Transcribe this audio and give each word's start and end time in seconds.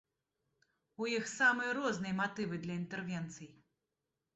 У 1.03 1.11
іх 1.17 1.29
самыя 1.39 1.77
розныя 1.81 2.19
матывы 2.23 2.55
для 2.67 2.73
інтэрвенцый. 2.83 3.49